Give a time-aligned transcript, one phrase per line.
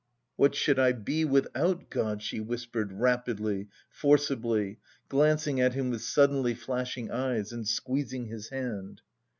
[0.35, 6.55] "What should I be without God?" she whispered rapidly, forcibly, glancing at him with suddenly
[6.55, 9.01] flashing eyes, and squeezing his hand.